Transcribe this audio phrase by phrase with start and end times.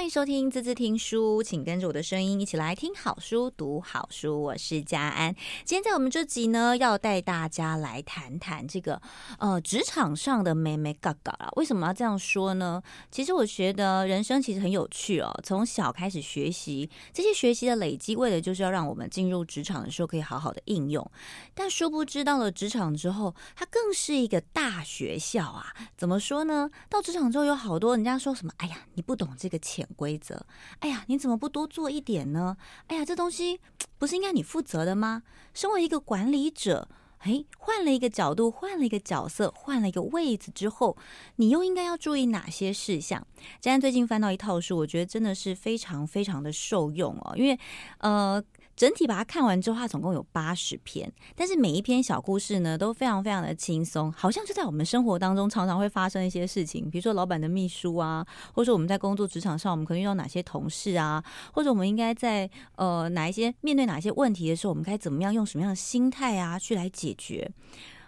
[0.00, 4.42] 欢迎收听滋滋听书，请跟着我的声音一起来听好书、读好书。
[4.42, 8.98] 我是佳安，今天在我们这集呢，要带大家来谈谈这个
[9.38, 11.50] 呃职场上的眉眉角角啊。
[11.56, 12.82] 为什么要这样说呢？
[13.10, 15.38] 其实我觉得人生其实很有趣哦。
[15.44, 21.06] 从小开始学习，这些学习的累积，为的就是要让我们进入职场的时候可以好好的应用。
[21.52, 25.74] 但殊不知到了职场之后，它更是一个大学校啊。
[25.98, 26.70] 怎么说呢？
[26.88, 30.44] 到职场之后，有好多人家说什么：“哎呀，你不懂这个钱。”规则，
[30.80, 32.56] 哎呀，你怎么不多做一点呢？
[32.86, 33.60] 哎呀，这东西
[33.98, 35.22] 不是应该你负责的吗？
[35.54, 40.96] 身为一个管理者，哎，换了一个角度，换了一个角色，换了一个位置之后，
[41.36, 43.26] 你又应该要注意哪些事项？
[43.60, 47.58] 佳安最近翻到一套书，我觉得真的是非常非常的受用哦，因为
[47.98, 48.42] 呃。
[48.80, 67.50] 整体把它看完之后，它总共有八十篇，但是每一篇小故事呢都非常非常的轻松，好像就在我们生活当中常常会发生一些事情，比如说老板的秘书啊，或者说我们在工作职场上，我们可能遇到哪些同事啊，或者我们应该在呃哪一些面对哪些问题的时候，我们该怎么样用什么样的心态啊去来解决。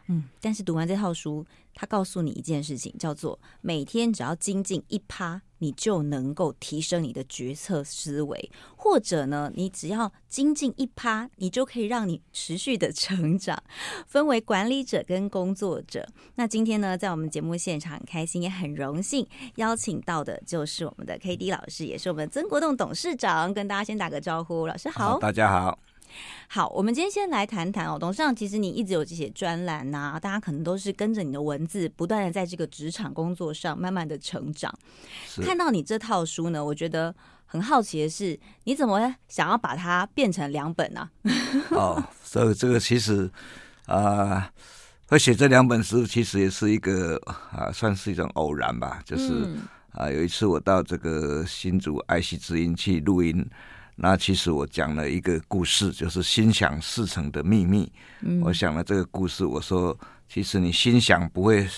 [0.09, 1.45] 嗯，但是读完这套书，
[1.75, 8.39] 他告诉你一件事情，叫做每天只要精进一趴，你就能够提升你的决策思维；
[8.77, 13.61] 或者呢，你只要精进一趴，你就可以让你持续的成长。
[14.07, 16.07] 分为管理者跟工作者。
[16.35, 25.79] 那今天呢，在我们节目现场，很开心也很荣幸邀请到的就是我们的 K D 老师，也是我们曾国栋董事长，跟大家先打个招呼，老师好，好，大家好。
[26.49, 34.73] 好，我们今天先来谈谈哦，董事长，其实你一直有这些专栏呐、啊，大家可能都是跟着你的文字，不断的在这个职场工作上慢慢的成长。
[35.43, 37.15] 看到你这套书呢，我觉得
[37.47, 41.11] 很好奇的是，你怎么想要把它变成两本呢、啊？
[41.73, 43.31] 哦，这个这个其实
[43.87, 44.51] 啊、呃，
[45.09, 49.01] 会写这两本书，其实也是一个啊、呃，算是一种偶然吧。
[49.07, 49.45] 就是
[49.93, 53.49] 啊、呃，有一次我到这个新竹爱惜之音去录音。
[53.95, 57.93] 那其实我讲了一个故事，就是心想事成的秘密。
[58.21, 59.97] 嗯，我想了这个故事，我说，
[60.29, 61.69] 其实你心想不会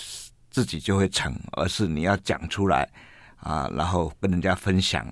[0.51, 2.89] 自己就会成，而是你要讲出来
[3.37, 5.07] 啊，然后跟人家分享，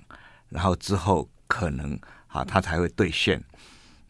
[0.49, 3.43] 然后之后可能啊，他才会兑现。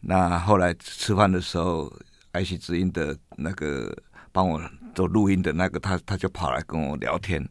[0.00, 1.92] 那后来吃饭的时候，
[2.32, 3.94] 爱惜之音的那个
[4.32, 4.62] 帮我
[4.94, 7.46] 做录音的那个，他他就跑来跟我聊天。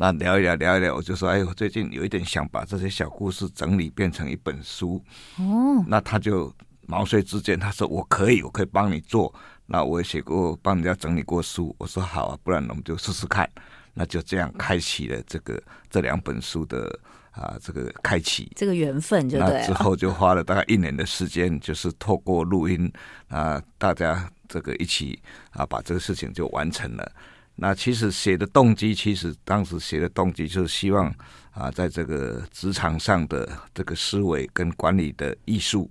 [0.00, 4.98] 那聊一聊，聊一聊，我就说，哎，我最近有一点想把这些小故事整理变成一本书。
[5.36, 6.50] 哦，那他就
[6.86, 9.30] 毛遂自荐，他说我可以，我可以帮你做。
[9.66, 11.76] 那我也写过，帮人家整理过书。
[11.76, 13.46] 我说好啊，不然我们就试试看。
[13.92, 16.98] 那就这样开启了这个这两本书的
[17.32, 19.38] 啊，这个开启这个缘分就。
[19.38, 22.90] 那之后就花了大概一年的时间，就是透过录音
[23.28, 27.12] 啊，大家这个一起啊，把这个事情就完成了。
[27.56, 31.14] 那其实写的动机，其实当时写的动机就是希望
[31.50, 35.90] 啊，在这个职场上的这个思维跟管理的艺术，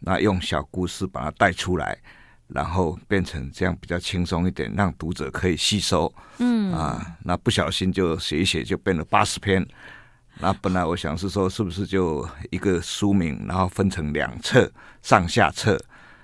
[0.00, 1.98] 那用小故事把它带出来，
[2.48, 6.10] 然后变成这样比较轻松一点，让读者可以吸收。
[6.38, 9.66] 嗯啊，那不小心就写一写就变了八十篇。
[10.40, 14.72] 那本来我想是说，是不是就一个书名，然后分成两册
[15.02, 15.78] 上下册，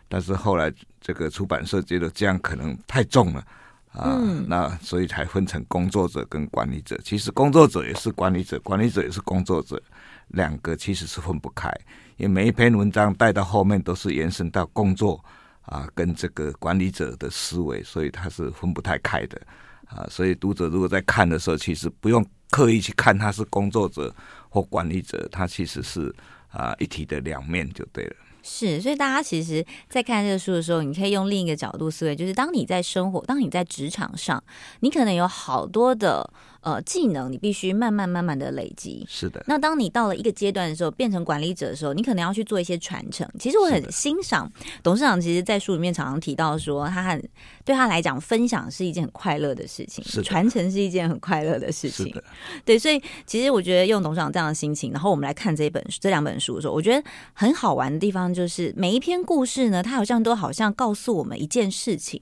[0.09, 3.45] 但是后来这个出版社觉得这样可能太重了。
[3.93, 6.97] 啊，那所以才分成工作者跟管理者。
[7.05, 9.83] 其实工作者也是管理者，管理者也是工作者，
[10.29, 11.69] 两个其实是分不开。
[12.17, 15.23] 因为每一篇文章带到后面都是延伸到工作
[15.63, 19.41] 啊，跟这个管理者的思维，所以它是分不太开的
[19.87, 20.07] 啊。
[20.09, 24.15] 所以读者如果在看的时候，其实不用刻意去看他是工作者
[24.49, 26.15] 或管理者，他其实是
[26.51, 28.17] 啊一体的两面就对了。
[28.43, 34.43] 是，所以大家其实，在看这个书的时候，你可以用另一个角度思维，就是当你在生活，当你在职场上，
[34.81, 36.29] 你可能有好多的。
[36.63, 39.03] 呃，技能你必须慢慢慢慢的累积。
[39.09, 39.43] 是的。
[39.47, 43.27] 那当你到了一个阶段的时候，变成管理者的时候，你可能要去做一些传承。
[43.39, 44.53] 其实我很欣赏
[44.83, 47.31] 董事长，其实，在书里面常常提到说，他很
[47.65, 52.15] 对他来讲，分享是一件很快乐的事情，是传承是一件很快乐的事情。
[52.63, 57.03] 对，所以其实我觉得用董事长这样的心情，然后我们来看这一本书，这两本书的时候，我觉得
[57.33, 62.21] 很好玩的地方就是每一篇故事呢，它好像都好像告诉我们一件事情。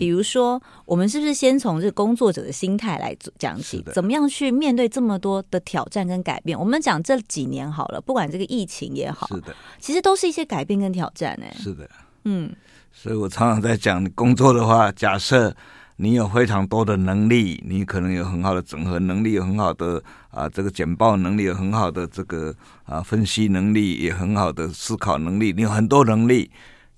[0.00, 3.80] 比如说，我们是不是先从这个工作者的心态来讲起？
[3.94, 6.58] 怎么样去面对这么多的挑战跟改变？
[6.58, 11.46] 我们讲这几年好了，不管这个疫情也好，是的，其实都是一些改变跟挑战呢。
[11.56, 11.88] 是的，
[12.24, 12.52] 嗯，
[12.92, 15.56] 所以我常常在讲，工作的话，假设
[15.96, 22.54] 你有非常多的能力，你可能有很好的整合能力，有很好的啊这个简报能力，有很好的这个
[22.84, 26.50] 啊分析能力，也很好的思考能力，你有很多能力，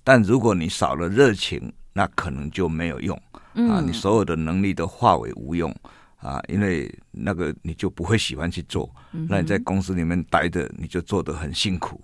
[0.03, 1.73] 但如果你少了热情。
[1.91, 3.19] 那可能就没有用
[3.67, 3.81] 啊！
[3.85, 5.75] 你所有的能力都化为无用
[6.17, 8.89] 啊，因为那个你就不会喜欢去做。
[9.11, 11.99] 那你在公司里面待着，你就做得很辛苦。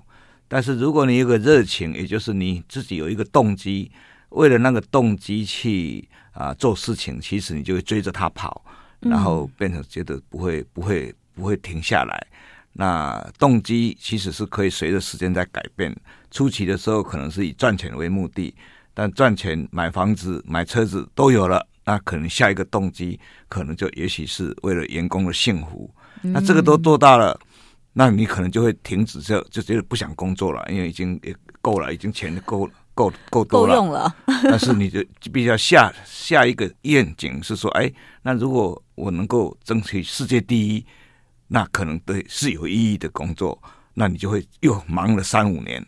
[0.49, 3.89] 但是如果你有个热情，也就是你自己有一个动机，
[4.29, 8.63] 为了那个动机去啊做事情，其实你就会追着他跑，
[8.99, 12.27] 然后变成觉得不会不会不会停下来。
[12.73, 15.95] 那动机其实是可以随着时间在改变。
[16.29, 18.53] 初期的时候可能是以赚钱为目的，
[18.93, 25.89] 但赚钱买房子买车子都有了，那可能下一个动机可能就也许是为了员工的幸福。
[26.21, 27.39] 那这个都做到了。
[27.97, 33.75] 那你可能就会停止，就就觉得不想工作了，因为已经也够了，已经钱够够够多了。
[33.75, 34.15] 够用了。
[34.45, 37.93] 但是你就必须要下下一个愿景是说，哎，
[38.23, 40.83] 那如果我能够争取世界第一，
[41.49, 43.61] 那可能对是有意义的工作。
[43.97, 45.81] 那你就会又忙了三五年，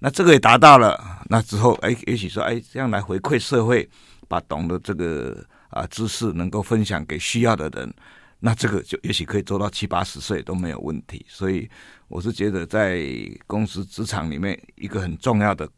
[0.00, 1.00] 那这个也达到了。
[1.28, 3.88] 那之后，哎，也许说，哎，这样来回馈社会，
[4.26, 7.94] 把懂得这个啊知识能够分享给需要的人。
[8.40, 11.70] 那这个就也许可以做到七八十岁都没有问题，所以
[12.08, 13.06] 我是觉得在
[13.46, 15.70] 公司职场里面，一个很重要的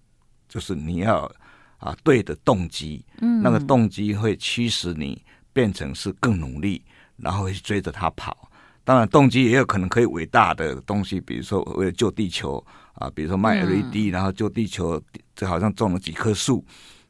[0.49, 1.31] 就是你要
[1.79, 5.23] 啊对的动机，嗯，那个动机会驱使你
[5.53, 6.83] 变成是更努力，
[7.17, 8.51] 然后去追着他跑。
[8.85, 12.65] 当然，动机也有可能可以伟大的东西，比如说为了救地球
[12.95, 15.03] 啊，比如说卖 LED，然后救地球，
[15.35, 16.65] 这好像种了几棵树，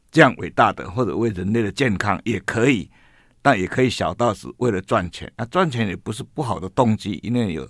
[0.09, 2.89] 这样伟大的，或者为人类的健康也可以。
[3.39, 7.65] 但也可以小到是为了赚钱，那赚钱也不是不好的动机，因为有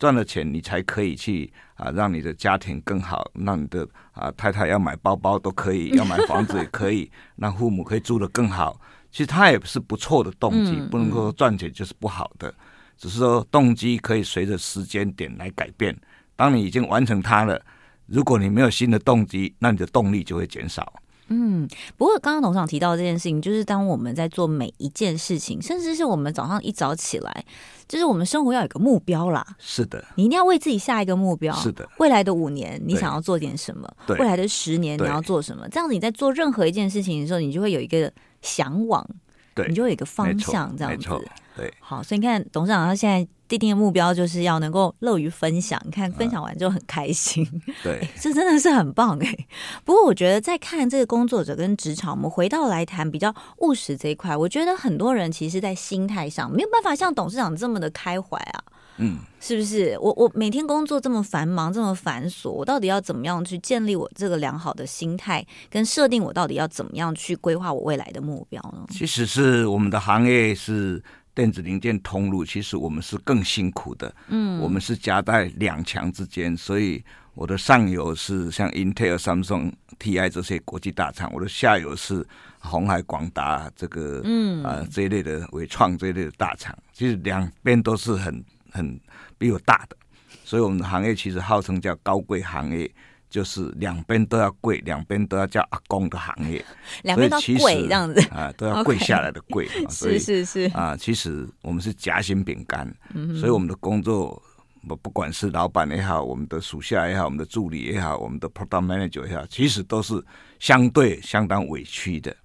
[0.00, 8.80] 赚了钱，你才可以去啊，让你的家庭更好，让你的啊太太要买包包都可以，要买房子也可以，让父母可以住得更好。
[9.12, 12.52] 其实它也是不错的动机，不能够说赚钱就是不好的，
[12.96, 15.94] 只是说动机可以随着时间点来改变。
[16.34, 17.60] 当你已经完成它了，
[18.06, 20.90] 如果你没有新的动机，那你的动力就会减少。
[21.32, 21.66] 嗯，
[21.96, 27.44] 不过刚刚董事长提到这件事情，就是当我们在做每一件事情，甚至是我们早上一早起来，
[27.86, 29.46] 就是我们生活要有个目标啦。
[29.58, 31.54] 是的，你一定要为自己下一个目标。
[31.54, 33.88] 是的，未来的五年你想要做点什么？
[34.06, 35.68] 对，未来的十年你要做什么？
[35.68, 38.12] 这样子你在做任何一件事情的时候，你就会有一个
[38.42, 39.06] 向往，
[39.54, 41.08] 对，你就会有一个方向，这样子。
[41.56, 43.26] 对，好，所以你看董事长他现在。
[43.50, 47.44] 订定的目标就是要能够乐于分享，你看分享完就很开心，
[47.82, 49.46] 对， 这真的是很棒哎。
[49.84, 58.62] 不过我觉得在看这个工作者跟职场，我们回到来谈比较务实这一块，我觉得很多人其实，在心态上没有办法像董事长这么的开怀啊，
[58.98, 59.98] 嗯，是不是？
[60.00, 68.86] 我我每天工作这么繁忙，这么繁琐，我到底要怎么样去建立我这个良好的心态，跟设定我到底要怎么样去规划我未来的目标呢？
[68.90, 71.02] 其实是我们的行业是。
[71.34, 74.14] 电子零件通路，其实我们是更辛苦的。
[74.28, 77.02] 嗯，我们是夹在两强之间，所以
[77.34, 82.26] 我的上游是像 Intel、Samsung、TI 这些国际大厂，我的下游是
[82.58, 86.76] 红海、广达这个嗯啊、呃、这一类的伟创这一类的大厂。
[86.92, 89.00] 其实两边都是很很
[89.38, 89.96] 比我大的，
[90.44, 92.90] 所以我们的行业其实号称叫高贵行业。
[93.30, 96.62] 就是两边都要跪，两边都要叫阿公的行业，
[97.04, 99.68] 两边都跪这样子啊，都要跪 下来的跪。
[99.88, 104.42] 是是是啊，其实我们是夹心饼干，嗯，所以我们的工作，
[104.88, 110.20] 不不管是老板也好，我们的属下也好，我们的助理也好，我们的 product manager 也好，其实都是
[110.58, 112.36] 相对相当委屈的。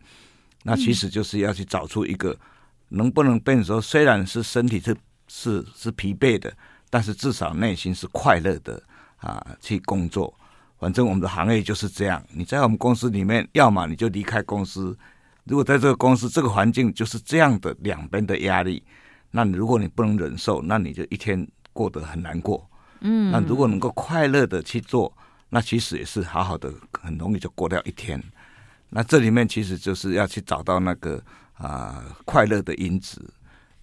[0.61, 2.37] 那其实就是要去找出一个
[2.89, 4.95] 能不能变成说，虽然是身体是
[5.27, 6.53] 是是疲惫的，
[6.91, 8.81] 但是至少内心是快乐的
[9.17, 10.31] 啊，去工作。
[10.77, 14.95] 反正我们的行业就是这样，你在我们公司里面，要么你就离开公司。
[15.45, 18.83] 如果在这个公司这个环境就是这样的两边的压力，
[19.31, 22.67] 那你如果你不能忍受，那你就一天过得很难过。
[23.01, 25.15] 嗯，那如果能够快乐的去做，
[25.49, 28.21] 那其实也是好好的，很容易就过掉一天。
[28.89, 31.17] 那这里面其实就是要去找到那个
[31.53, 33.21] 啊、呃、快乐的因子。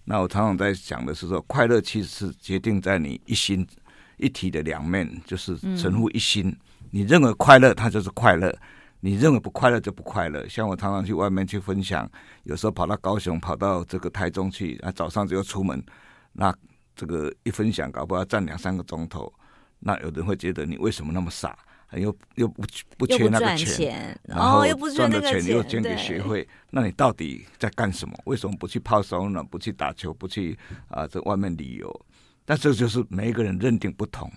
[0.05, 3.65] 那我常常在讲的是说，快乐其实是决定在你一心
[4.17, 6.49] 一体的两面，就是神乎一心。
[6.49, 6.57] 嗯
[6.93, 8.51] 你认为快乐，它就是快乐；
[8.99, 10.47] 你认为不快乐，就不快乐。
[10.47, 12.07] 像我常常去外面去分享，
[12.43, 15.83] 有时候跑到高雄，跑到这个台中去，啊，早上就要出门，
[16.33, 16.53] 那
[16.95, 19.33] 这个一分享，搞不好要站两三个钟头。
[19.79, 21.57] 那有人会觉得你为什么那么傻？
[21.93, 22.63] 又又不
[22.95, 24.63] 不缺那个钱，钱然后
[24.95, 28.15] 赚的钱又捐给学会，那你到底在干什么？
[28.25, 29.43] 为什么不去泡桑呢？
[29.43, 30.13] 不去打球？
[30.13, 30.55] 不去
[30.89, 32.05] 啊，在外面旅游？
[32.45, 34.31] 但这就是每一个人认定不同。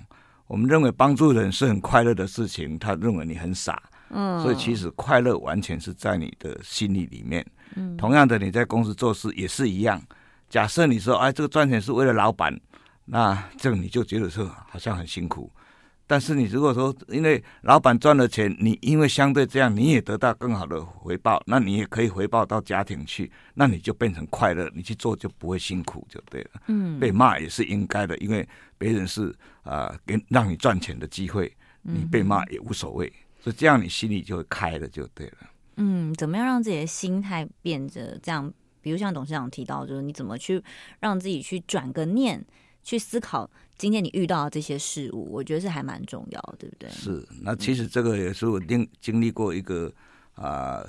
[0.47, 7.45] 我们认为帮助人是很快乐的事情，他认为你很傻，嗯，所以其实快乐完全是在你的心理里面。
[7.75, 10.01] 嗯，同样的，你在公司做事也是一样。
[10.49, 12.59] 假设你说，哎，这个赚钱是为了老板，
[13.05, 15.51] 那这个你就觉得说好像很辛苦。
[16.07, 26.51] 但是你如果说，因为老板赚了钱，你因为相对这样，你也得到更好的回报，那你也可以回报到家庭去，那你就变成快乐，你去做就不会辛苦，就对了。
[26.69, 28.49] 嗯，被骂也是应该的，因为
[28.79, 29.29] 别人是
[29.63, 35.37] 啊、呃，给让你赚钱的机会，你被骂也无所谓，所以这样你心里就会开了，就对了。
[35.77, 38.53] 嗯，怎么样让自己的心态变得这样？
[38.81, 40.63] 比如像董事长提到，就是你怎么去
[41.01, 42.47] 让自己去转个念，
[42.87, 43.51] 去思考。
[43.77, 46.89] 今天你遇到的这些事物，我觉得是还蛮重要，对不对？
[46.89, 49.93] 是，那其实这个也是我经经历过一个
[50.35, 50.89] 啊、呃，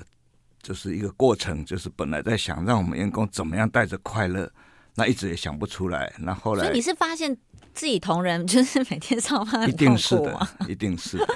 [0.62, 4.50] 就是一个过程，就是本来在想让我们员工怎么样带着快乐，
[4.96, 6.14] 那一直也想不出来。
[6.20, 7.36] 那后来，所以你是发现
[7.74, 11.28] 自己同仁 就是每天上班一定是的， 一定是的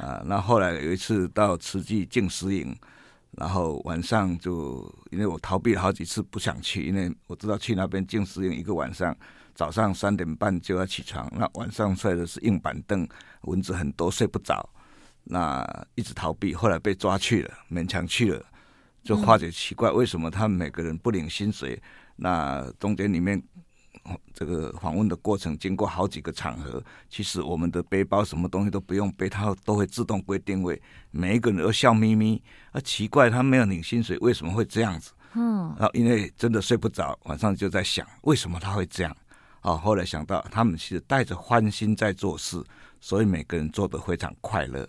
[0.00, 0.22] 啊。
[0.24, 2.74] 那后来有一次到慈济静思营，
[3.32, 9.14] 然后晚上就因为我逃避了好几次不想去，因为我知道去那边静思营一个晚上。
[9.56, 13.08] 早上三点半就要起床，那晚上睡的是硬板凳，
[13.40, 14.68] 蚊子很多，睡不着。
[15.24, 18.44] 那一直逃避，后来被抓去了，勉强去了，
[19.02, 21.82] 就发觉奇怪，为什么他们每个人不领薪水？
[22.16, 23.42] 那中间里面
[24.34, 32.40] 这个访问的过程，经过好几个场合，其实我们的背包什么东西都不用背，它都会自动归定位，每一个人都笑眯眯。
[32.72, 35.12] 啊，奇怪，他没有领薪水，为什么会这样子？
[35.32, 39.16] 嗯，然后因为真的睡不着，晚上就在想，为什么他会这样？
[39.66, 42.62] 哦，后来想到他们其实带着欢心在做事，
[43.00, 44.88] 所以每个人做得非常快乐。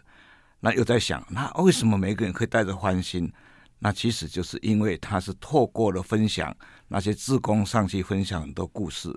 [0.59, 3.31] 那又在想，那为什么每个人可以带着欢心？
[3.79, 6.55] 那其实就是因为他是透过了分享，
[6.87, 9.11] 那些志工上去分享很多故事，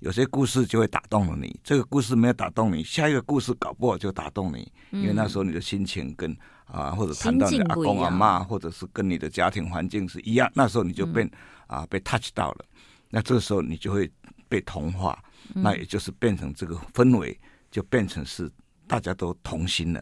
[0.00, 1.56] 有些故事就会打动了你。
[1.62, 11.30] 这个故事没有打动你，下一个故事搞不好就打动你，因为那时候你的心情跟啊，或者谈到你的阿公阿妈，或者是跟你的家庭环境是一样，那时候你就被
[11.68, 12.64] 啊被 touch 到了。
[13.10, 14.10] 那这个时候你就会。
[14.54, 15.20] 被同化，
[15.52, 17.36] 那也就是变成这个氛围，
[17.72, 18.48] 就变成是
[18.86, 19.98] 大家都同心了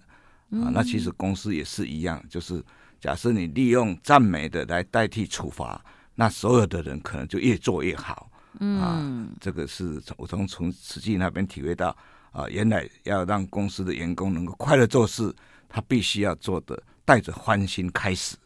[0.50, 0.68] 啊。
[0.75, 2.62] 那其实公司也是一样，就是
[3.00, 5.82] 假设你利用赞美的来代替处罚，
[6.14, 9.00] 那所有的人可能就越做越好啊。
[9.40, 11.97] 这个是我从从实际那边体会到
[12.30, 15.35] 啊，原来要让公司的员工能够快乐做事，
[15.66, 18.37] 他必须要做的带着欢心开始。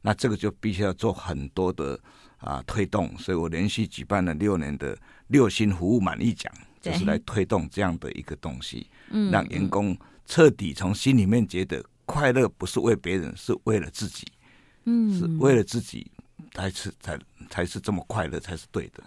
[0.00, 2.00] 那这个就必须要做很多的
[2.38, 4.96] 啊推动，所以我连续举办了六年的。
[5.30, 9.96] 六星服务满意奖就是来推动这样的一个东西，嗯，让员工
[10.26, 14.26] 彻底从心里面觉得快乐不是为别人，是为了自己，
[14.84, 16.10] 嗯，是为了自己
[16.52, 17.18] 才是才
[17.48, 19.02] 才是这么快乐才是对的。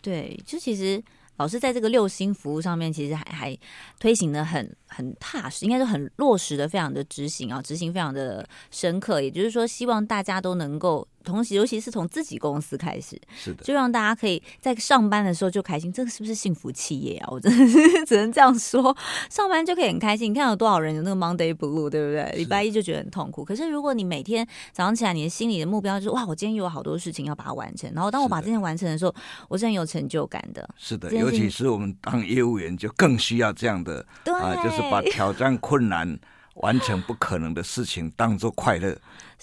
[0.00, 1.02] 对，就其实
[1.36, 3.58] 老师在这个六星服务上面，其实还还
[3.98, 9.20] 推行的很很踏实，应该是很落实的，非常的执行啊，执行非常的深刻。
[9.20, 11.06] 也就是说，希望大家都能够。
[11.28, 15.92] 同时，尤其是从自己公司开始，是的，就让大家可以在上班的时候就开心。
[15.92, 17.28] 这个是不是幸福企业啊？
[17.30, 18.96] 我真的是 只能这样说，
[19.30, 20.30] 上班就可以很开心。
[20.30, 22.32] 你看有多少人有那个 Monday Blue，对不对？
[22.36, 23.44] 礼拜一就觉得很痛苦。
[23.44, 27.90] 可是如果你每天早上起来，你的心里的目标就是哇，我今天有好多事情要把它完成。
[27.94, 29.14] 然后当我把这件完成的时候，
[29.48, 30.68] 我是很有成就感的。
[30.76, 36.18] 是的，尤其是我们当业务员就更需要这样的，对啊，就是把 挑战困难。
[36.62, 38.92] 完成不可能的事情当做快乐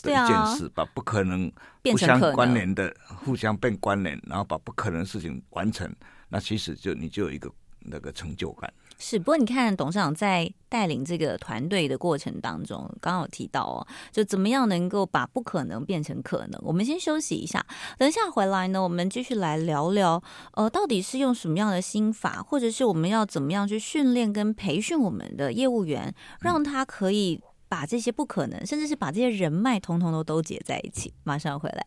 [0.02, 1.52] 的一件事，把不可能
[1.84, 5.94] 互相关联的互相变关联，然后把不可能的事情完成，
[6.30, 8.72] 那其实就你就有一个那个成就感。
[8.98, 16.62] 是，不过你看董事长在带领这个团队的过程当中，刚刚有提到哦，就怎么样能够把不可能变成可能。
[16.64, 17.66] 我们先休息一下，
[17.98, 20.24] 等一下回来呢，我们继续来聊聊，
[20.54, 27.42] 呃，到底是用什么样的心法，或者是我们要怎么样去训练跟培训我们的业务员，让他可以
[27.76, 31.14] 把这些不可能，甚至是把这些人脉通通都兜结在一起。
[31.26, 31.86] 马上回来。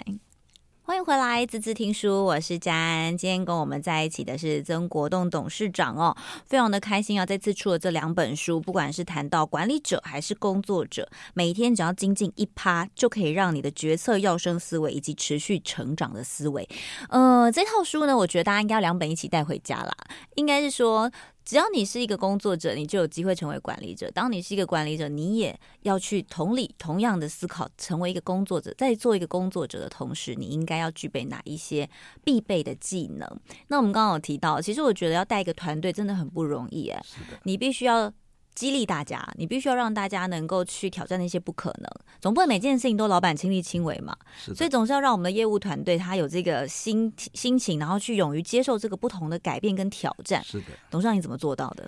[0.83, 3.17] 欢迎回来，滋滋听书，我是佳安。
[3.17, 6.15] 今天跟我们在一起的是曾国栋董事长哦，
[6.45, 7.25] 非常的开心啊！
[7.25, 16.69] 这次出了这两本书，不管是谈到管理者还是工作者，每天只要精进一趴，就可以让你的决策要生思维以及持续成长的思维。
[17.09, 19.95] 呃，这套书呢，我觉得大家应该两本一起带回家啦。
[20.35, 21.11] 应该是说。
[21.49, 24.11] 只要你是一个工作者，你就有机会成为管理者。
[24.11, 28.71] 当你是一个管理者，你也要去同理同样的思考，成为一个工作者。
[28.77, 31.89] 在做一个工作者的同时，你应该要具备哪一些
[32.23, 33.27] 必备的技能？
[33.69, 37.03] 那我们刚刚有提到，其实我觉得要带一个团队真的很不容易哎，
[37.45, 38.13] 你必须要。
[38.59, 41.89] 激励大家，你必须要让大家能够去挑战那些不可能，
[42.21, 44.17] 总不能每件事情都老板亲力亲为嘛。
[44.37, 50.43] 所以总是要让我们的业务团队他有这个心心情，然后去勇于接受这个不同的改变跟挑战。
[50.43, 51.85] 是的，董事长你怎么做到的？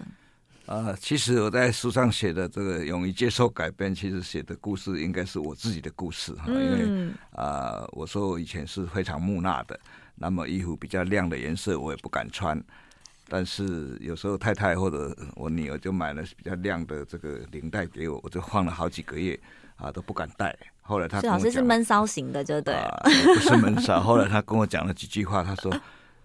[0.67, 6.45] 啊、呃，其实我在书上写的这个勇于接受改变，其实写的故事应该是我自己的故事哈。
[6.47, 9.77] 嗯、因为啊、呃，我说我以前是非常木讷的，
[10.15, 12.57] 那么衣服比较亮的颜色我也不敢穿。
[13.31, 19.39] 但是有时候太太或者我女儿就买了比较亮的这个领带给我，我就放了好几个月
[19.77, 20.55] 啊都不敢戴。
[20.83, 24.01] 后来他老师是闷骚型的，就对、啊，不是闷骚。
[24.01, 25.73] 后来他跟我讲了几句话，他说：“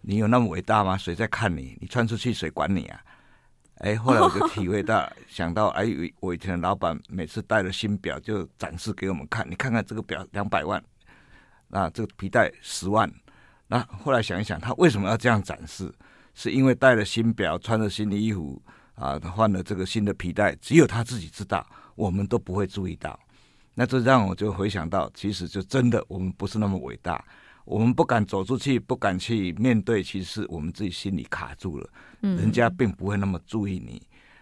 [0.01, 0.97] 你有那么伟大吗？
[0.97, 1.77] 谁在看你？
[1.79, 2.99] 你穿出去谁管你啊？”
[3.79, 5.85] 哎，后来我就体会到，想到哎，
[6.19, 10.83] 我以前的老板每次带了新表就展示给我们看，你看看这个表两百万，
[11.67, 13.07] 那这个皮带十万。
[13.67, 15.93] 那后来想一想，他为什么要这样展示？
[16.35, 18.61] 是因为带了新表，穿了新的衣服
[18.93, 21.65] 啊，换了这个新的皮带，只有他自己知道，
[21.95, 23.19] 我们都不会注意到。
[23.73, 27.25] 那这让我就回想到，其实就真的我们不是那么伟大，
[27.65, 31.89] 我们不敢走出去，不敢去面对，其实我们自己心里卡住了。
[32.21, 34.01] 嗯，人家并不会那么注意你。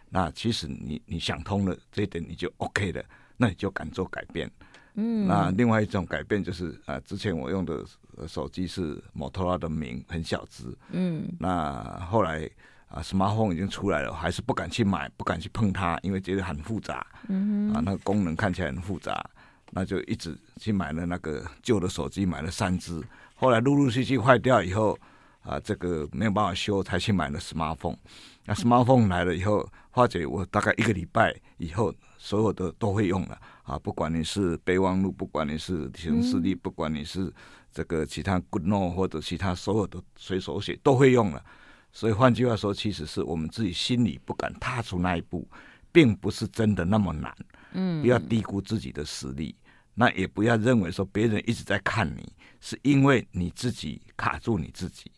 [0.09, 3.03] 那其实你你想通了这一点，你就 OK 了，
[3.35, 4.47] 那你就敢做改变。
[4.93, 7.83] 嗯，那另外一种改变就是啊，之前我用的
[8.27, 10.65] 手机是摩托罗拉的名，很小只。
[10.91, 12.49] 嗯，那后来
[12.87, 17.05] 啊，smartphone 已经出来了，还是不敢去买，不敢去碰它，因为觉得很复杂。
[17.27, 19.23] 嗯哼，啊，那个功能看起来很复杂，
[19.71, 23.01] 那就一直去买了那个旧的手机，买了三只。
[23.35, 24.97] 后来陆陆续续坏掉以后，
[25.41, 27.97] 啊，这个没有办法修，才去买了 smartphone。
[28.45, 33.39] 那 smartphone 来了以后，发觉我大概一个礼拜以后，所有的都会用了。
[33.63, 37.31] 啊，不管你是备忘录，不管你是行事历，不管你是
[37.73, 41.43] 这个其他 GoodNote 或者其他所有的随手写都会用了。
[41.91, 45.47] 所以换句话说，其实是我们自己心里不敢踏出那一步，
[45.91, 47.35] 并不是真的那么难。
[47.73, 49.55] 嗯，不要低估自己的实力，
[49.93, 55.11] 那也不要认为说别人一直在看你，是因为你自己卡住你自己。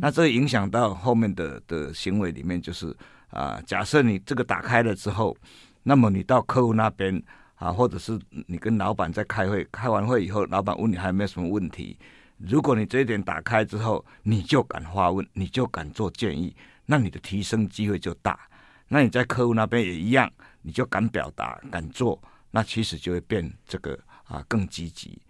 [0.00, 2.94] 那这影响到后面的的行为里面，就是
[3.30, 5.36] 啊，假设你这个打开了之后，
[5.82, 7.22] 那么你到客户那边。
[7.60, 11.94] 啊，或者是你跟老板在开会，开完会以后，老板问你还有没有什么问题？
[12.38, 18.40] 如果你这一点打开之后，你就敢发问，你就敢做建议，那你的提升机会就大。
[18.88, 22.18] 那你在客户那边也一样，你就敢表达、敢做，
[22.50, 25.20] 那其实就会变这个啊更积极。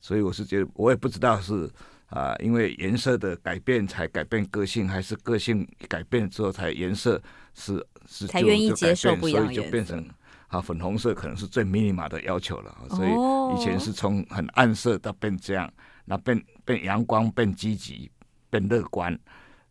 [0.00, 1.68] 所以我是觉得，我也不知道是
[2.06, 7.20] 啊，因为颜色的改变才改变个性，还是个性改变之后才颜色
[7.52, 10.08] 是是才愿意接受不一样所以就变成。
[10.50, 13.10] 啊，粉红色可能是最 minimal 的要求了，所以
[13.54, 15.72] 以前是从很暗色到变这样，
[16.04, 18.10] 那变变阳光、变积极、
[18.50, 19.16] 变乐观，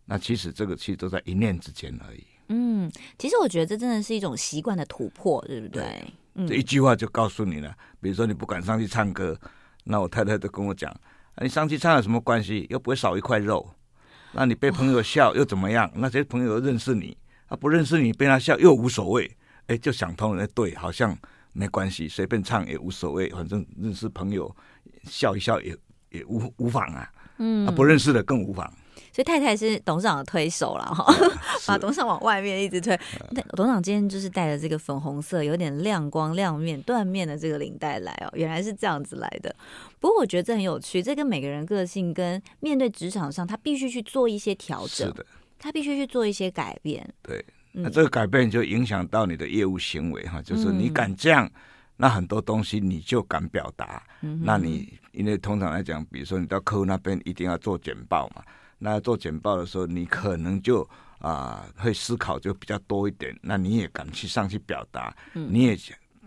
[0.06, 2.24] 那其实这个其实都在一念之间而已。
[2.48, 5.84] 嗯，其实我觉得这真的是一种习惯的突破，对不对？
[5.84, 7.76] 对嗯、这一句话就告诉你了。
[8.00, 9.38] 比如说你不敢上去唱歌，
[9.84, 10.90] 那我太太都跟我讲、
[11.36, 12.66] 啊：“你上去唱有什么关系？
[12.70, 13.70] 又不会少一块肉。
[14.32, 15.92] 那你被朋友笑又怎么样？
[15.94, 17.18] 那些朋友认识你，
[17.50, 19.30] 他、啊、不认识你被他笑又无所谓。”
[19.70, 21.18] 哎，就想通了，对，好像
[21.54, 24.54] 没关系，随便唱也无所谓，反正认识朋友
[25.04, 25.76] 笑一笑也
[26.10, 27.10] 也无无妨啊。
[27.38, 28.68] 嗯，啊、不认识的更无妨。
[29.14, 31.32] 所以太太是董事长的推手了哈， 嗯、
[31.66, 32.98] 把董事长往外面一直推。
[33.56, 39.56] 董事长今天就是带着这个粉红色、有点亮光、亮面、缎面的这个领带来哦，原来是这样子来的。
[40.00, 45.26] 不过我觉得这很有趣，这跟每个人个性跟面对职场上，他必须去做一些调整，是的，
[45.58, 47.08] 他必须去做一些改变。
[47.22, 47.44] 对。
[47.72, 51.50] 那这个改变就影响到你的业务行为哈，就是你敢这样，
[51.98, 54.04] 那很多东西你就敢表达。
[54.42, 58.44] 那你因为通常来讲，比如说你到客户那边一定要做简报嘛，
[58.78, 60.88] 那做简报的时候，你可能就
[61.20, 65.78] 啊会思考就比较多一点，那你也敢去上去表达，你也。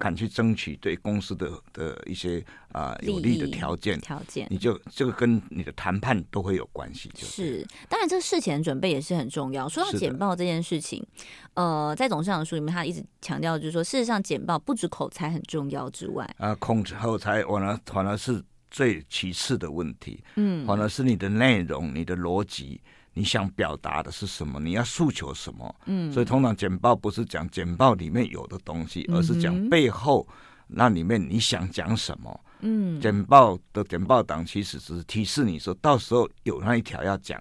[0.02, 7.08] 敢去争取对公司的的一些啊、呃、有利的条件，条件，你就这个跟你的谈判都会有关系。
[7.14, 9.68] 是，当然这个事前准备也是很重要。
[9.68, 11.06] 说到简报这件事情，
[11.54, 20.20] 呃，在董事长的书里面，他一直强调就是说，事实上简报不止口才很重要之外，啊，控制口才反而反而是最其次的问题。
[20.34, 22.80] 嗯，反而是你的内容、你的逻辑。
[23.14, 24.58] 你想表达的是什么？
[24.58, 25.74] 你要诉求什么？
[25.86, 30.26] 嗯，所以通常简报不是讲简报里面有的东西，而是讲背后
[30.66, 32.40] 那里面你想讲什么。
[32.60, 37.40] 嗯，简报的简报档其实只是提示你说，到时候有那一条要讲，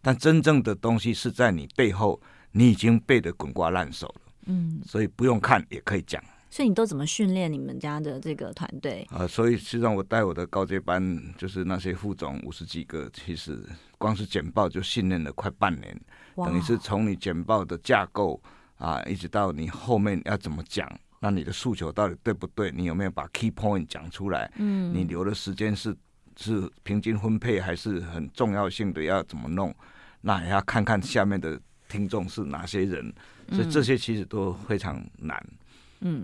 [0.00, 4.20] 但真正的东西是在你背后，你已经背得滚瓜烂熟了。
[4.46, 6.22] 嗯，所以不用看也可以讲。
[6.52, 9.08] 所以你都怎么训练你们家的这个团队？
[9.10, 11.02] 啊，所以实际上我带我的高阶班，
[11.38, 13.58] 就是那些副总五十几个，其实
[13.96, 15.98] 光是简报就训练了快半年，
[16.34, 18.38] 哇等于是从你简报的架构
[18.76, 20.86] 啊，一直到你后面要怎么讲，
[21.20, 22.70] 那你的诉求到底对不对？
[22.70, 24.52] 你有没有把 key point 讲出来？
[24.56, 25.96] 嗯，你留的时间是
[26.36, 29.74] 是平均分配，还是很重要性的要怎么弄？
[30.20, 33.10] 那还要看看下面的听众是哪些人，
[33.52, 35.42] 所以这些其实都非常难。
[35.48, 35.58] 嗯，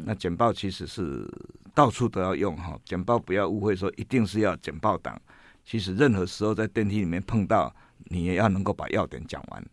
[0.05, 1.29] 那简报其实是
[1.75, 2.79] 到处都要用哈。
[2.85, 5.21] 简报不要误会说一定是要简报党，
[5.65, 9.65] 其实任何时候在电梯里面碰到，你也要能够把要点讲完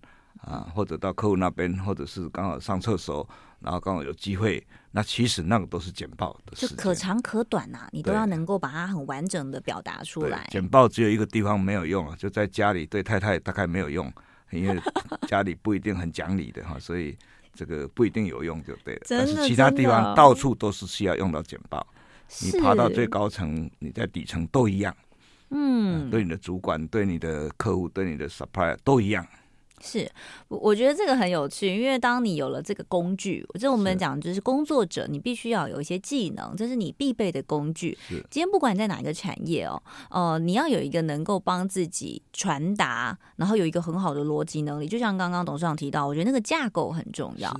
[0.41, 3.27] 啊，或者到客户那边，或者是刚好上厕所，
[3.59, 10.47] 然后刚好有机会，那其实那个都是简报的事，就可长可短呐、啊，你都要能够把它很完整的表达出来。
[10.51, 14.11] 简报只有一个地方没有用啊，就在家里对太太大概没有用，
[14.51, 14.79] 因为
[15.27, 17.17] 家里不一定很讲理的哈，所以
[17.55, 19.01] 这个不一定有用就对了。
[19.09, 21.85] 但是其他地方到处都是需要用到简报，
[22.41, 24.95] 你爬到最高层，你在底层都一样。
[25.49, 29.25] 嗯，对你的主管、对你的客户、对你的 supplier 都一样。
[29.85, 30.09] 是，
[30.47, 37.95] 我我觉得这个很有趣，因为当你有了这个工具，这我们讲就是工作者，你必须要有一些技能，这是你必备的工具。
[38.09, 44.87] 今天不管你在哪一个产业哦，呃，你要有一个能够帮自己传达，然后有一个很好的逻辑能力。
[44.87, 47.55] 就像刚刚董事长提到，我觉得那个架构很重要。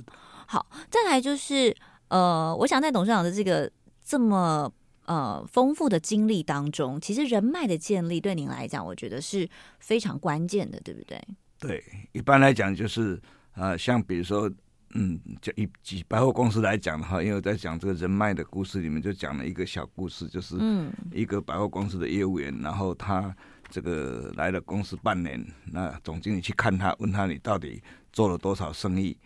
[0.46, 1.72] 好，再来就是
[2.08, 3.70] 呃，我想在董事长的这个
[4.04, 4.68] 这么
[5.04, 11.20] 呃丰富的经历当中，其实人脉的建立对您来讲，我觉得是非常关键的，对不对？
[11.58, 13.20] 对，一般来讲就是，
[13.54, 14.50] 呃，像比如说，
[14.94, 23.34] 嗯，就以几百货公司来讲的话，因为我在讲这个人脉的故事里面，就讲了一个小故事，就是，嗯，一个百货公司的业务员，然后他
[23.70, 29.16] 这个来了公司半年，那总经理去看他，问他你到底做了多少生意？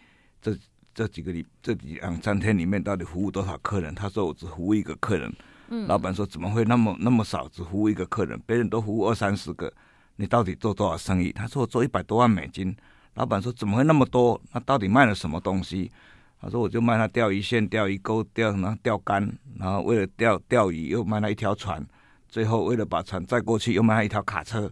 [0.41, 0.57] 这
[0.95, 3.95] 这几个里这几两三天里面到底服务多少客人？
[3.95, 5.33] 他说我只服务一个客人。
[5.69, 8.41] 嗯，老板说怎么会那么那么少，只服务一个客人？
[8.47, 9.73] 别人都服务二三十个。
[10.21, 11.33] 你到底做多少生意？
[11.33, 12.77] 他说我做一百多万美金。
[13.15, 14.39] 老板说怎么会那么多？
[14.53, 15.91] 那到底卖了什么东西？
[16.39, 21.83] 他说我就卖他钓鱼线、钓鱼钩、钓什么钓竿，然后为了钓钓鱼又卖了一条船，
[22.29, 24.71] 最后为了把船载过去又卖了一条卡车。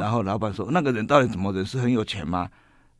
[0.00, 1.62] 然后老板说那个人到底怎么人？
[1.66, 2.48] 是很有钱吗？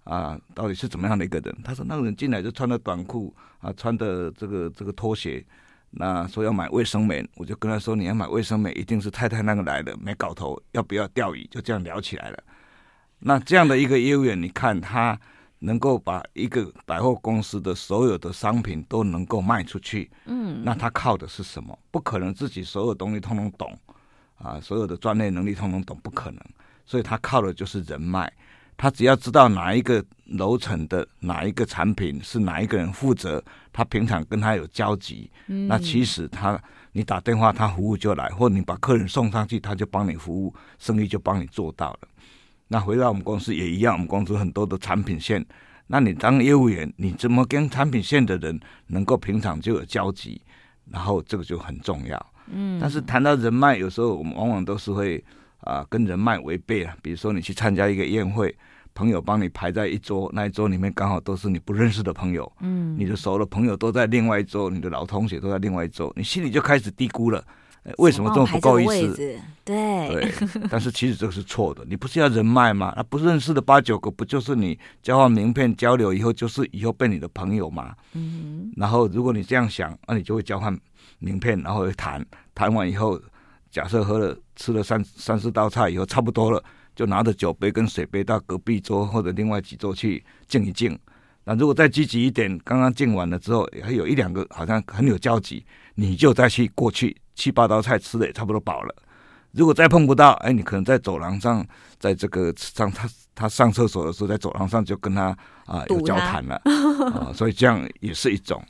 [0.05, 1.57] 啊，到底是怎么样的一个人？
[1.65, 5.43] 他说那个人进来就穿的短裤啊，穿的这个这个拖鞋。
[5.91, 11.47] 那说要买卫生棉，我就跟他说，你要买卫生棉，一定是太太那个来的，没搞头，要不要钓鱼？
[11.51, 12.39] 就这样聊起来了。
[13.19, 15.19] 那这样的一个业务员，你看他
[15.61, 21.77] 能够把一个百货公司的所有的商品都能够卖出去，嗯，那他靠的是什么？
[21.91, 23.77] 不可能自己所有东西通通懂
[24.37, 26.41] 啊，所有的专业能力通通懂，不可能。
[26.87, 28.33] 所以他靠的就是人脉。
[28.77, 33.43] 他只要知道哪一个楼层的哪一个产品是哪一个人负责，
[33.79, 36.61] 他平常跟他有交集，嗯、那其实他
[36.91, 42.09] 你打电话他服务就来，或你把客人送上去他就帮你服务，生意就帮你做到了。
[42.67, 45.47] 那回到我们公司也一样，我们公司很多的产品线，
[45.87, 50.43] 那你当业务员，你怎么跟产品线的人能够平常就有交集，
[50.91, 52.33] 然后这个就很重要。
[52.49, 55.25] 嗯，但是谈到人脉，有时候我们往往都是会
[55.61, 58.53] 啊跟人脉违背了，比如说你去参加一个宴会。
[58.99, 67.41] 朋友帮你排在一桌，那一桌里面刚好都是你不认识的朋友，嗯，你的熟的朋友都在另外一桌，你的老同学都在另外一桌，你心里就开始低估了，
[67.99, 69.39] 为什么这么不够意思？
[69.65, 70.33] 对对，
[70.69, 72.93] 但是其实这个是错的，你不是要人脉吗？
[72.97, 77.95] 那不认识的八九个，不就是你交换名片交流以后，就是以后变你的朋友吗？
[78.15, 80.77] 嗯，然后如果你这样想，那你就会交换
[81.21, 83.17] 名片，然后会谈，谈完以后，
[83.71, 86.61] 假设喝了吃了三三四道菜以后差不多了。
[86.99, 90.99] 就拿着酒杯跟水杯到隔壁桌或者另外几桌去敬一敬。
[91.45, 98.93] 那如果再积极一点，刚刚敬完了之后，还有一两个好像很有交集，你就再去过去七八道菜吃的也差不多饱了。
[99.53, 101.65] 如果再碰不到，哎，你可能在走廊上，
[102.01, 105.27] 在这个上他他上厕所的时候，在走廊上就跟他
[105.67, 106.61] 啊有交谈了
[107.15, 108.61] 啊， 所以这样也是一种。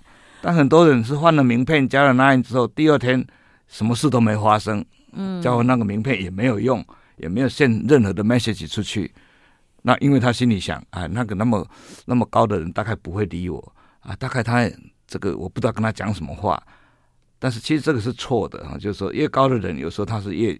[0.43, 3.27] 但很多人是换了名片加了 Line 之后，第二天
[3.69, 6.85] 什么事都没发生，嗯，交换那个名片也没有用。
[7.19, 9.13] 也没有 send 任何的 message 出去，
[9.83, 11.67] 那因为他心里想，啊，那个那么
[12.07, 13.75] 那么高的人大概不会理我。
[14.01, 14.71] 啊，大概他
[15.07, 16.63] 这个我不知道跟他讲什么话，
[17.39, 20.59] 但是其实这个是错的哈，就是说越高的人有时候他是越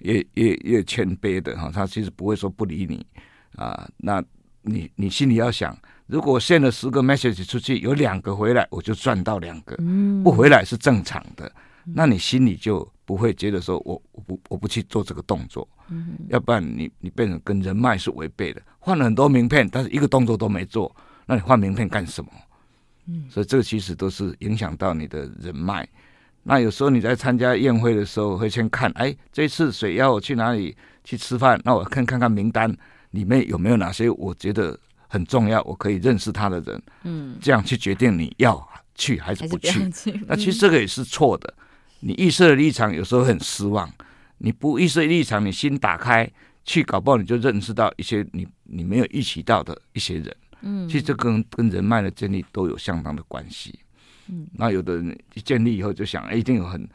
[0.00, 3.06] 越越越谦卑的哈，他其实不会说不理你。
[3.56, 4.22] 啊，那
[4.62, 9.76] 你你心里要想，如果 send 了十个 message 出去，有两个回来，我就赚到两个，
[10.22, 11.50] 不回来是正常的，
[11.84, 15.68] 那你心里就不会觉得说我我不我不去做这个动作。
[15.88, 20.94] 嗯，要不然你你变成跟人脉是违背的，换了很多名片，但是一个动作都没做，
[21.26, 22.30] 那你换名片干什么？
[23.06, 25.88] 嗯，所以这个其实都是影响到你的人脉。
[26.42, 31.60] 那有时候你在参加宴会的时候，会先看，哎，这次谁邀我去哪里去吃饭？
[31.64, 32.74] 那我看看看名单
[33.10, 36.82] 里面有没有哪些我觉得很重要，我可以认识他的人。
[37.02, 38.64] 嗯，这样去决定你要
[38.94, 39.80] 去还是不去。
[39.80, 41.52] 不那其实这个也是错的，
[42.00, 43.90] 你预设的立场有时候很失望。
[44.38, 46.26] 你不预设立场，你心打开
[46.64, 50.36] 去，搞不好你就认识到一些你你没有预期到的一些人。
[50.62, 53.78] 嗯，其实这跟跟人脉的建立都有相当的关系。
[54.28, 56.88] 嗯，那有的人一建立以后就想，哎，一定有很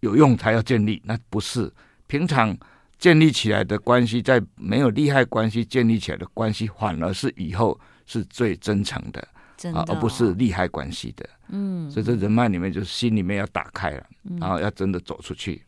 [0.00, 1.72] 有用才要建立，那不是。
[2.06, 2.54] 平常
[2.98, 9.26] 建立起来的关系，在没有利害关系建立起来的关系，反而是以后是最真诚的，
[9.62, 11.24] 真的哦、而不是利害关系的。
[11.50, 14.04] 嗯，所以这人脉里面，就是心里面要打开了，
[14.40, 15.62] 然后要真的走出去。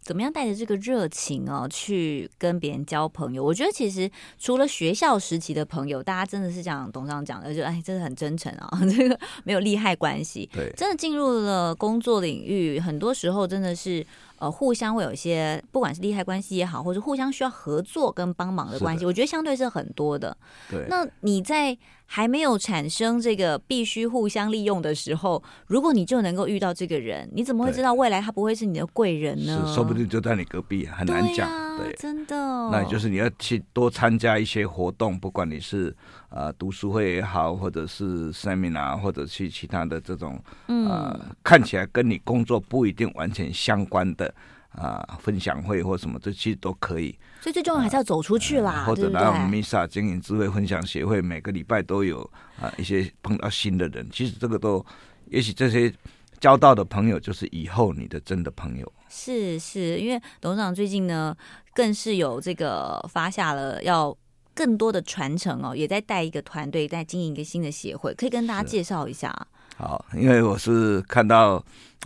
[0.00, 3.44] 怎么样带着这个热情哦，去跟别人交朋友？
[3.44, 10.48] 我觉得其实除了学校时期的朋友，大家真的是像董事长讲的，就哎，真的很真诚啊， 这个没有利害关系。
[10.52, 14.06] 对，真的进入了工作领域，很多时候真的是。
[14.38, 20.36] 呃，互相会有一些，不管是利害关系也好，或者互相需要合作跟帮忙的关系，我觉得相对是很多的。
[20.68, 21.74] 对，那你在
[22.06, 29.64] 还没有产生这个必须互相利用的时候，如果你就能够遇到这个人，你怎么会知道未来他不会是你的贵人呢？
[29.66, 31.48] 是，说不定就在你隔壁，很难讲。
[31.48, 32.36] 对，啊、对，真的。
[32.70, 35.94] 那也就是你要去多参加一些活动，不管你是
[36.28, 44.32] 呃读书会也好，或者是 seminar，或者去其他的这种呃、嗯、看起来跟你工作不一定完全相关的。
[44.76, 47.16] 啊，分享会或什么，这其实都可以。
[47.40, 52.28] 所以最重要还是要走出去啦，啊、或者来我们 MISA 经营智慧分享协会，每个礼拜都有
[52.60, 54.08] 啊一些碰到新的人。
[54.10, 54.84] 其实这个都，
[55.26, 55.92] 也许这些
[56.40, 58.92] 交到的朋友，就是以后你的真的朋友。
[59.08, 61.36] 是是，因为董事长最近呢，
[61.72, 64.16] 更是有这个发下了要
[64.54, 69.32] 更多的传承哦，也在带一个团队，在经营一个新的协会，可以跟大家介绍一下。
[69.76, 71.56] 好，因为我是看到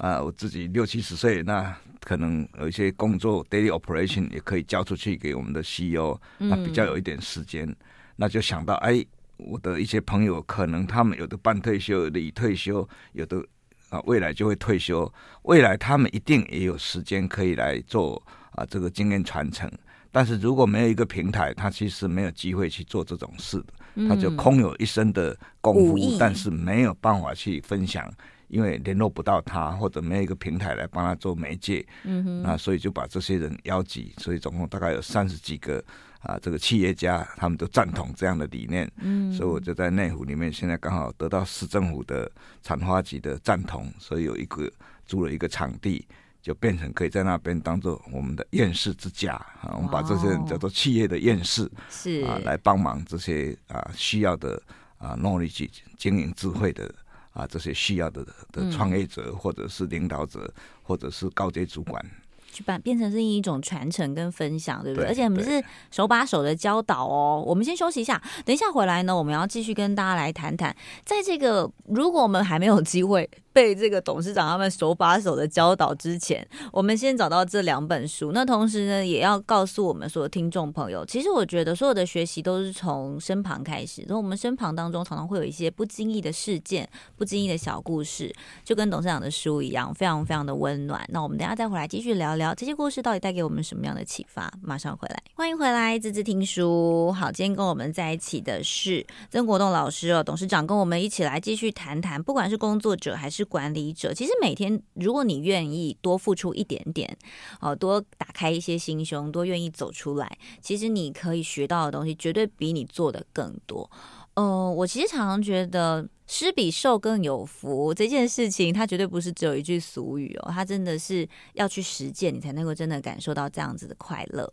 [0.00, 7.76] 啊、呃，我自己六七十岁，那可能有一些工作 daily operation 也可以交出去给我们的 CEO，那比较有一点时间，嗯、
[8.16, 9.04] 那就想到，哎，
[9.36, 13.44] 我的一些朋友可能他们有的半退休，有的已退休，有的
[13.88, 19.70] 啊未来就会退休，未来他们一定也有时间可以来做啊这个经验传承。
[20.10, 28.10] 但是如果没有一个平台，他其实没有机会去做这种事的，他就空有一身的功夫，嗯、但是没有办法去分享，
[28.48, 35.82] 因为联络不到他，或者没有一个平台来帮他做媒介，嗯哼，那所以就把这些人邀集，所以总共大概有三十几个
[36.20, 42.30] 啊，这个企业家他们都赞同这样的理念，嗯，所以我就在内湖里面，现在刚好得到市政府的
[42.62, 44.70] 产花局的赞同，所以有一个
[45.06, 46.04] 租了一个场地。
[46.40, 52.22] 就变成可以在那边当做我们的院士之家啊，我们把这些人叫做企业的院士，是。
[52.22, 54.62] 啊，来帮忙这些啊需要的
[54.98, 56.94] 啊努力去经营智慧的
[57.38, 62.04] 啊这些需要的的创业者或者是领导者或者是高阶主管。
[62.50, 65.04] 去把变成是一种传承跟分享，对不对？
[65.04, 67.40] 对，而且我们是手把手的教导哦。
[67.46, 70.74] 我们先休息一下，等一下回来呢，我们要继续跟大家来谈谈，
[71.04, 78.30] 在这个如果我们还没有机会被这个董事长他们手把手的教导之前，我们先找到这两本书。
[78.30, 84.04] 那同时呢，也要告诉我们所有听众朋友，其实我觉得所有的学习都是从身旁开始。
[84.06, 91.04] 从我们身旁当中，常常会有一些不经意的事件、不经意的小故事，就跟董事长的书一样，非常非常的温暖。
[91.08, 94.48] 那我们等下再回来继续聊聊这些故事到底带给我们什么样的启发。
[94.62, 97.10] 马上回来，欢迎回来，滋滋听书。
[97.10, 107.16] 好，今天跟我们在一起的是曾国栋老师哦，董事长跟我们一起来继续谈谈，不管是工作者还是管理者，其实每天如果你愿意多付出一点点，
[107.60, 113.90] 哦，多打开一些心胸，多愿意走出来，其实你可以学到的东西绝对比你做的更多。
[114.34, 124.52] 呃，我其实常常觉得施比受更有福这件事情，它绝对不是只有一句俗语哦，它真的是要去实践，你才能够真的感受到这样子的快乐。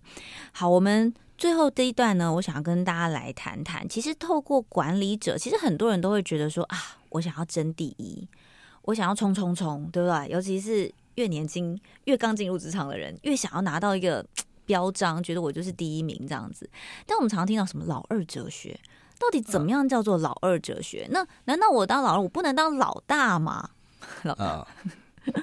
[0.52, 6.78] 好，我们最后这一段呢，我想要跟大家来谈谈，其实透过管理者，其实很多人都会觉得说啊，
[7.10, 8.28] 我想要争第一。
[8.86, 10.30] 我想要冲冲冲，对不对？
[10.30, 14.24] 尤其是越年轻、越刚进入职场的人，越想要拿到一个
[14.64, 16.70] 标章，觉得我就是第一名这样子。
[17.08, 18.80] 但我们常常听到什么老二哲学，
[19.18, 21.08] 到底怎么样叫做老二哲学？
[21.10, 23.72] 那难道我当老二，我不能当老大吗？
[24.22, 24.68] 老大啊，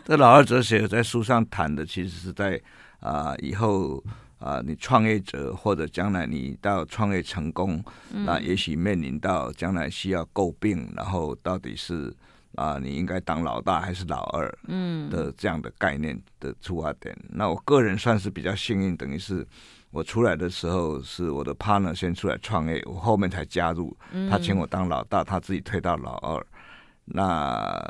[0.05, 2.61] 这老二哲学在书上谈的，其实是在
[3.01, 3.97] 啊、呃、以后
[4.39, 12.15] 啊、呃，你创业者或者将来你到创业成功，嗯、那也许面临到将来需要诟病，然后到底是。
[12.55, 14.59] 啊，你应该当老大还是老二？
[14.69, 17.15] 嗯，的这样的概念的出发点。
[17.23, 19.47] 嗯、那我个人算是比较幸运，等于是
[19.91, 23.97] 我出来的时候是我的 partner 先出来创业，我后面才加入。
[24.31, 26.47] 他请我当老大，他自己推到老二。
[27.05, 27.83] 那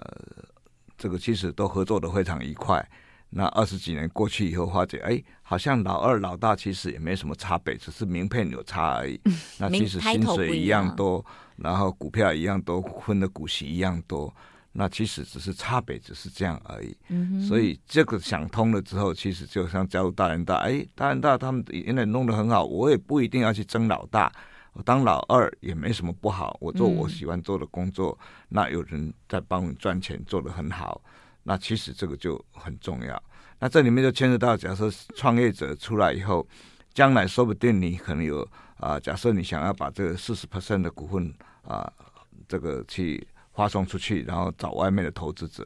[0.96, 2.88] 这个其实都合作的非常愉快。
[3.34, 9.18] 那二十几年过去以后，发觉哎，好像老二老大其实也没什么差别，只是名片有差而已。
[9.58, 11.24] 那其实薪水一样多，
[11.56, 14.32] 然后股票一样多，分的股息一样多。
[14.72, 16.96] 那其实只是差别，只是这样而已。
[17.08, 24.32] 嗯、所以这个想通了之后，其实就像加入大人大，哎，大人大他们原来弄得很好，我也不一定要去争老大，
[24.72, 26.56] 我当老二也没什么不好。
[26.60, 31.02] 我做我喜欢做的工作，嗯、那有人在帮你赚钱，做得很好，
[31.42, 33.22] 那其实这个就很重要。
[33.58, 36.46] 那这里面就牵涉到，假设创业者出来以后，
[36.94, 41.32] 将来说不定你可能有啊，假设你想要把这个四十 percent 的股份
[41.62, 41.92] 啊，
[42.48, 45.62] 这个去发送出去，然后找外面的投资者，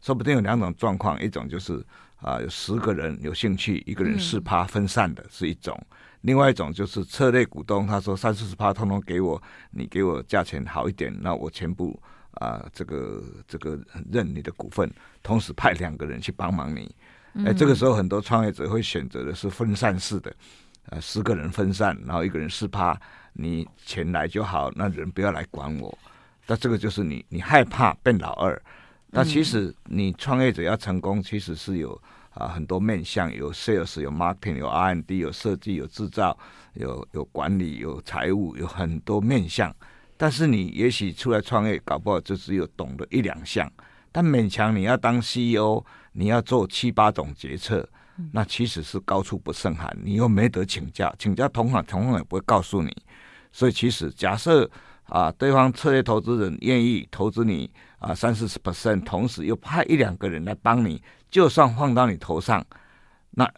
[0.00, 1.84] 说不定有两种状况，一种就是
[2.16, 12.00] 啊，有十个人有兴趣，一个人四趴分散的是一种；嗯、另外一种就是策略股东，他说三四十趴通通给我，你给我价钱好一点，那我全部
[12.32, 13.78] 啊，这个这个
[14.10, 14.90] 认你的股份，
[15.22, 16.94] 同时派两个人去帮忙你。
[17.44, 20.34] 哎，这个时候很多创业者会选择的是分散式的。
[20.90, 22.98] 呃，十个人分散，然后一个人四趴，
[23.34, 25.96] 你钱来就好，那人不要来管我。
[26.48, 28.60] 那这个就是你，你害怕变老二。
[29.10, 31.96] 那其实你创业者要成功，其实是有
[32.30, 36.36] 啊很多面向，有 sales，有 marketing，有 R&D，有设计，有制造，
[36.74, 39.72] 有有管理，有财务，有很多面向。
[40.16, 43.70] 但是你也许出来创业，搞不好就只有懂得一两项。
[44.10, 47.88] 但勉强你要当 CEO，你要做七八种决策。
[48.32, 52.92] 那其实是高处不胜寒，你又没得请教，请教同行，同行也不会告诉你。
[53.52, 54.68] 所以其实假设
[55.08, 62.64] 啊，对方策略投资人愿意投资你啊三四十 percent，同时又派一两个人来帮你，就算放到你头上，
[63.30, 63.50] 那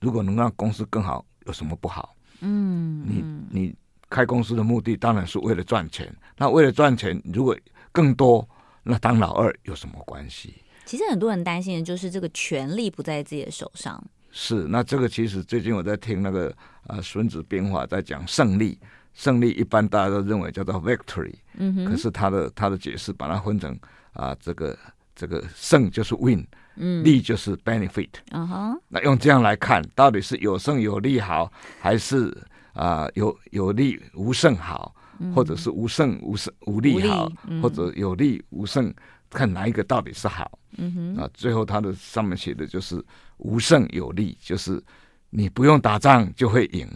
[0.00, 2.14] 如果能让公司更好，有什么不好？
[2.40, 3.74] 嗯，你你
[4.10, 7.56] 开公司的目的当然是为了赚钱，那为了赚钱，如果
[7.92, 8.46] 更多，
[8.82, 10.54] 那当老二有什么关系？
[10.84, 14.02] 其实很多人担心的就是这个权力不在自己的手上。
[14.30, 16.54] 是，那这个其实最近我在听那个
[16.86, 18.78] 啊《孙子兵法》在讲胜利，
[19.16, 23.76] 胜利一般大家都认为叫做 victory，嗯哼，可是他的他的解释把它分成
[24.12, 24.78] 啊这个
[25.14, 28.10] 这个胜就是 win，嗯，利就是 benefit，
[28.88, 31.50] 那用这样来看，到底是有胜有利好，
[31.80, 32.36] 还是
[32.74, 34.94] 啊有有利无胜好，
[35.34, 38.92] 或者是无胜无胜无利好，或者有利无胜？
[39.28, 43.04] 看哪一个到底是好，嗯哼，啊，最后他的上面写的就是
[43.38, 44.80] 无胜有利，就是
[45.30, 46.88] 你不用打仗就会赢，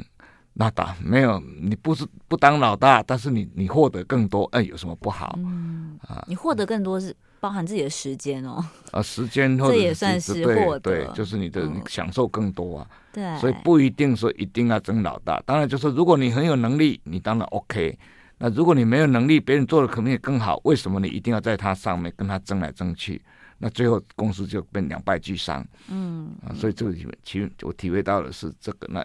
[0.55, 5.35] 那打没有你不是不当老大，但是你你获得更多，哎，有什么不好？
[5.39, 17.99] 嗯啊，你获得更多是包含自己的时间哦，啊，时间 或者这也算是获得，对，就是你的你享受更多啊，对，所以不一定说一定要争老大，当然就是如果你很有能力，你当然 OK。
[18.43, 23.21] 那如果你没有能力，别人做的可能也更好，为什么你一定要在他上面跟他争来争去？
[23.59, 25.63] 那最后公司就变两败俱伤。
[25.91, 26.91] 嗯啊，所以这个
[27.23, 29.05] 体我体会到的是这个，那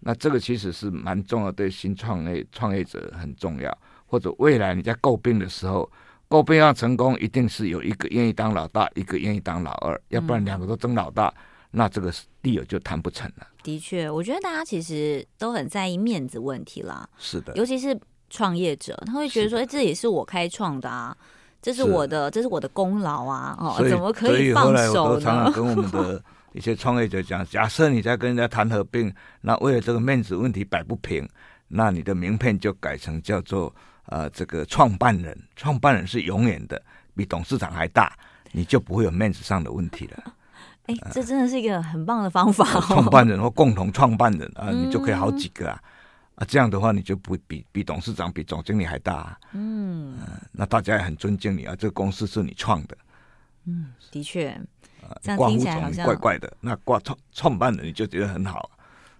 [0.00, 3.78] 那这个其实是蛮重要，对新创业创业者很重要。
[4.06, 5.90] 或者未来你在购并的时候，
[6.28, 11.32] 购并要成功，一定是有一个愿意当老大，一个愿意当老二，要不然两个都争老大，
[11.70, 13.46] 那这个 deal 就谈不成了。
[13.62, 17.08] 的确，我觉得大家其实都很在意面子问题啦。
[17.18, 17.98] 是的，尤其是。
[18.28, 21.16] 创业者他会觉得说：“哎，这也是我开创的啊，
[21.62, 23.56] 这是我的，这是我的功劳啊！
[23.60, 26.20] 哦，怎么可以放手呢？”跟我们的
[26.56, 31.28] 一些创业者讲：假设你在跟人家谈合并，那为了这个面子问题摆不平，
[31.68, 33.72] 那你的名片就改成叫做
[34.06, 36.82] 呃这个创办人，创办人是永远的，
[37.14, 38.16] 比董事长还大，
[38.52, 40.34] 你就不会有面子上的问题了。
[40.86, 42.80] 哎，这真的是一个很棒的方法哦。
[42.88, 45.78] 创办人或共同创办人啊， 你就可以好几个啊。
[46.36, 49.38] 啊，这样的话你就不比比董事长、比总经理还大，啊。
[49.52, 52.96] 嗯、呃，那大家也很尊敬你啊，这个公司是你创的。
[53.64, 54.56] 嗯，的确，
[55.08, 56.52] 啊，这样听起来好像怪怪的。
[56.60, 58.70] 那挂创创办人你就觉得很好。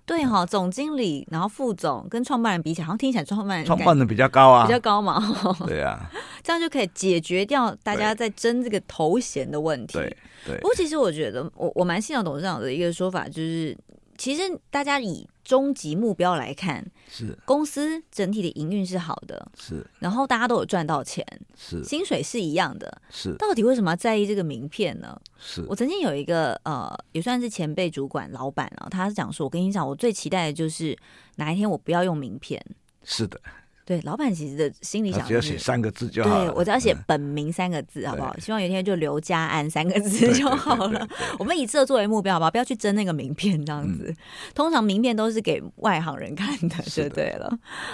[0.05, 5.20] 对哈，哦，总经理然后副总跟创办人比起来，好像听起来创办人创办人比较高啊，比较高嘛。
[5.66, 6.11] 对啊，
[6.42, 9.94] 这样就可以解决掉大家在争这个头衔的问题。
[9.94, 10.57] 对对。
[10.59, 13.77] 不过其实我觉得，我我蛮欣赏董事长的一个说法，就是
[14.18, 15.27] 其实大家以。
[15.46, 21.25] 终极目标来看，是公司整体的营运是好的，是，然后大家都有赚到钱，
[21.57, 23.35] 是，薪水是一样的，是。
[23.37, 25.19] 到底为什么要在意这个名片呢？
[25.38, 30.97] 是我曾经有一个呃，也算是前辈主管老板啊，他是讲说，我跟你讲，我最期待的就是
[31.37, 32.64] 哪一天我不要用名片。
[33.05, 33.40] 是的。
[33.87, 36.46] 对，老板其实的心里想，只要写三个字就好了。
[36.46, 38.37] 对，我只要写本名三个字，好不好？
[38.40, 41.09] 希望有一天就刘家安三个字就好了。
[41.38, 42.51] 我们以这作为目标，好不好？
[42.51, 44.12] 不要去争那个名片，这样子。
[44.57, 47.49] 通常名片都是给外行人看的，就对了。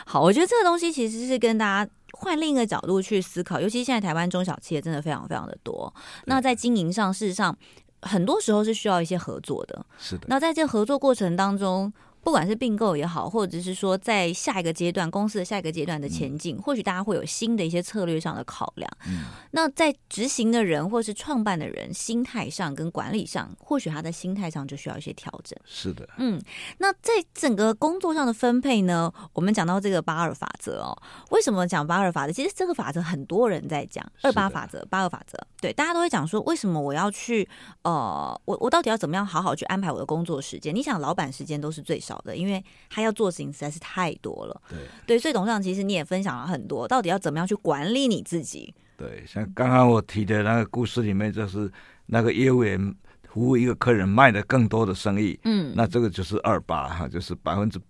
[0.06, 5.92] 好，我觉得这个东西其实是跟大家换另一个角度去思考，尤其现在台湾中小企业真的非常非常的多。
[6.24, 7.54] 那在经营上，事实上
[8.00, 9.84] 很多时候是需要一些合作的。
[9.98, 10.24] 是的。
[10.28, 11.92] 那在这合作过程当中。
[12.22, 18.88] 不管是并购也好，或者是说在下一个阶段公司的下一个阶段的前进，嗯、或许大家会有新的一些策略上的考量。
[19.08, 25.58] 嗯、那在执行的人或是创办的人心态上跟管理上，或许他的心态上就需要一些调整。
[25.64, 26.40] 是的，嗯，
[26.78, 30.96] 那在整个工作上的分配呢，我们讲到这个八二法则哦，
[31.30, 32.32] 为什么讲八二法则？
[32.32, 37.48] 其实这个法则很多人在讲二八法则、八二法则，对，大家都会讲说，为什么我要去
[37.82, 40.72] 呃，我我到底要怎么样好好去安排我的工作时间？
[40.72, 42.11] 你想，老板时间都是最少。
[42.12, 44.62] 少的，因为他要做的事情实在是太多了。
[44.68, 48.74] 对对，所以董事长其实你也分享了很多，到底要怎么样去管理你自己？
[48.96, 51.70] 对，像刚刚我提的那个故事里面，就是
[52.06, 52.94] 那个业务员
[53.28, 57.80] 服务一个客人卖的更多的生意，嗯，那这个就是二八哈，就是百分之。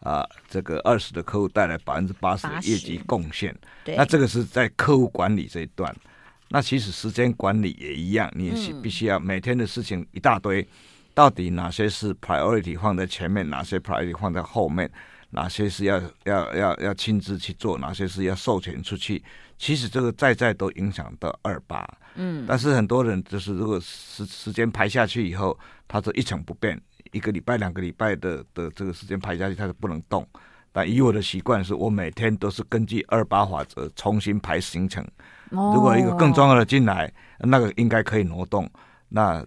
[0.00, 3.54] 啊，这个二十的客户带来百分之八十的业绩贡献，
[3.84, 5.94] 对，那这个是在客户管理这一段。
[6.48, 10.66] 那其实时间管理也一样，你也是必须要每天的事情一大堆，
[11.14, 14.90] 到底哪些是 priority 放在前面，哪些 priority 放在后面，
[15.30, 19.22] 哪些是要要要要亲自去做，哪些是要授权出去。
[19.58, 26.80] 其实这个在在都影响到二八，嗯，但是很多人就是如果时时间排下去以后，他就一成不变。
[27.12, 30.26] 一个礼拜、两个礼拜的的这个时间排下去，他是不能动。
[30.72, 35.04] 但以我的习惯，是我每天都是根据二八法则重新排行程。
[35.50, 38.70] 如果一个更重要的进来，那个应该可以挪动。
[39.08, 39.44] 那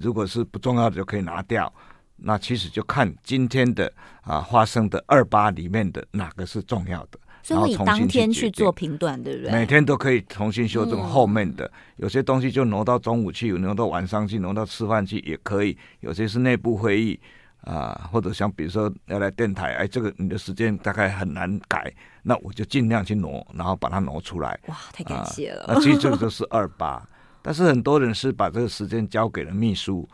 [0.00, 1.72] 如果是不重要的，就可以拿掉。
[2.16, 3.92] 那其实就看今天的
[4.22, 7.18] 啊发生的二八里面的哪个是重要的。
[7.42, 9.52] 所以你当天去做评断，对不对？
[9.52, 15.76] 每天都可以重新修正后面的，有些东西就挪到中午去，挪到晚上去，挪到吃饭去也可以。
[16.00, 17.20] 有些是内部会议
[17.60, 21.92] 啊，或者像比如说要来电台，哎，这个你的时间大概很难改，
[22.22, 24.58] 那我就尽量去挪，然后把它挪出来。
[24.66, 25.66] 哇，太感谢了。
[25.68, 27.06] 那其实这个就是二八，
[27.46, 30.04] 但是很多人是把这个时间交给了秘书，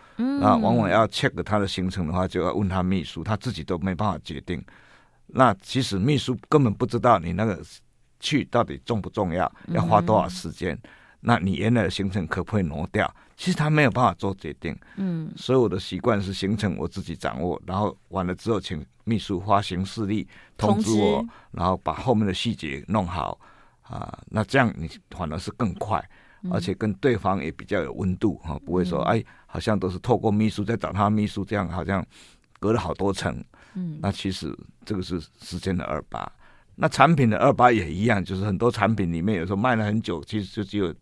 [0.42, 4.62] 啊，往往要 check 他的行程的话，就要问他秘书，他自己都没办法决定。
[5.28, 7.58] 那其实秘书根本不知道你那个
[8.20, 10.74] 去到底重不重要，要花多少时间。
[10.74, 10.88] 嗯、
[11.20, 13.10] 那你原来的行程可不可以挪掉？
[13.34, 14.78] 其实他没有办法做决定。
[14.96, 20.28] 嗯，所以我的习惯是行程我自己掌握，然后完了之后请秘书发行事历
[20.58, 23.40] 通知我，知然后把后面的细节弄好
[23.80, 24.18] 啊。
[24.26, 25.98] 那这样你反而是更快，
[26.50, 32.04] 而且跟对方也比较有温度哈，不会说哎，好像都是透过秘书在找他秘书，这样好像
[32.58, 33.42] 隔了好多层。
[33.74, 36.30] 嗯，那其实这个是时间的二八，
[36.74, 40.94] 那产品的二八也一样，就是很多产品里面有时候卖了很久，其实就只有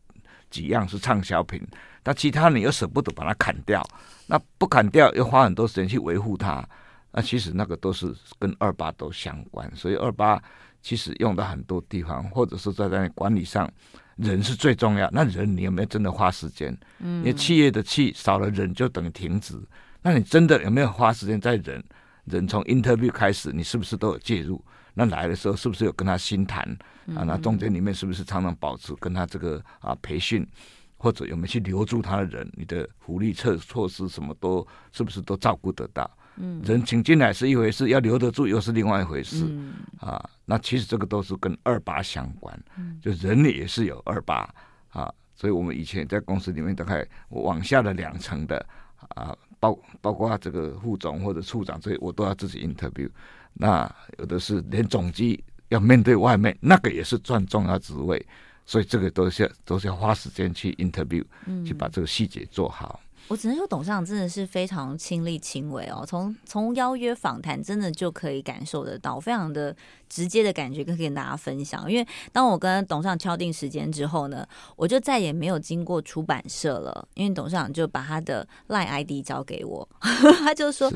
[0.50, 1.60] 几样是畅销品，
[2.02, 3.84] 但其他你又舍不得把它砍掉，
[4.26, 6.64] 那不砍掉又花很多时间去维护它，
[7.10, 10.40] 那其实那个都是跟二八都相关，所以二八
[10.80, 13.68] 其实用到很多地方，或者是在在管理上，
[14.20, 15.08] 人是最重要。
[15.12, 16.76] 那人你有没有真的花时间？
[16.98, 19.60] 嗯，因为企业的气少了人就等于停止，
[20.02, 21.82] 那你真的有没有花时间在人？
[22.26, 24.62] 人从 interview 开始，你是不是都有介入？
[24.94, 26.62] 那来的时候是不是有跟他心谈
[27.14, 27.24] 啊？
[27.24, 30.46] 那中间里面是不是常常保持跟他这个啊培训，
[30.96, 32.48] 或者有没有去留住他的人？
[32.54, 36.08] 你的福利策措施什么都是不是都照顾得到？
[36.40, 39.44] 嗯，人请进来是一回事，要留得住又是另外一回事。
[39.48, 42.58] 嗯啊，那其实这个都是跟二八相关，
[43.02, 44.48] 就人也是有二八
[44.88, 48.66] 啊，所以我们以前在公司里面大概往下的两层的
[49.14, 49.36] 啊。
[49.60, 53.06] 包包括这个副总或者处长，这些我都要自己 interview。
[53.52, 58.26] 那有的是连总机要面对外面，那个也是占重要职位，
[58.64, 61.22] 所以这个都是要都是要花时间去 interview，
[61.62, 62.98] 去把这个细节做好。
[63.30, 66.04] 我只能说，董事长真的是非常亲力亲为哦。
[66.04, 69.74] 从从邀约访谈，真的就可以感受得到，非常的
[70.08, 71.88] 直接的感觉，跟跟大家分享。
[71.88, 79.88] 因为当我跟董事长敲定时间之后呢，我就再也没有经过出版社了，因为董事长就把他的 Line ID 交给我，
[80.42, 80.92] 他就说：“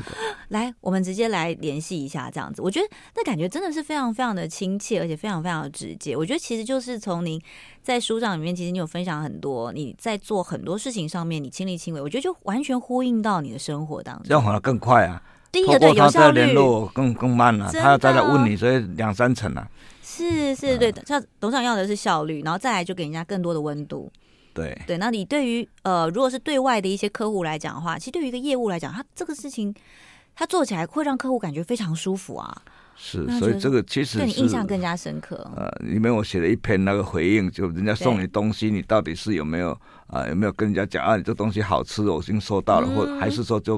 [0.49, 6.17] 来，我们直接来联系一下，这样子。”我觉得那感觉真的是非常非常的亲切，而且非常非常的直接。
[6.17, 7.41] 我觉得其实就是从您。
[7.85, 14.23] 在书上里面，其实你有分享很多，你在做很多事情上面，你亲力亲为，我觉得就完全呼应到你的生活当中。
[14.25, 15.21] 这样反而更快啊！
[15.51, 16.55] 第一个对有效率，
[16.93, 17.71] 更更慢了、啊。
[17.71, 19.69] 他要再来问你，所以两三层啊。
[20.01, 20.91] 是是，对。
[21.05, 24.11] 像董事长要的是效率，然后再来就给人家更多的温度。
[24.53, 29.71] 对对，那你对于呃，如果是对外的一些客户来讲的话，其实对于一个业务来讲，他这个事情
[30.35, 32.61] 他做起来会让客户感觉非常舒服啊。
[32.97, 35.35] 是，所以这个其实是对你印象更加深刻。
[35.55, 39.71] 呃，里面我写了一篇那个回应，就人家送你东西，你到底是有没有
[40.07, 40.29] 啊、呃？
[40.29, 41.17] 有没有跟人家讲啊？
[41.17, 43.77] 你这东西好吃，我已经收到了，嗯、或还是说就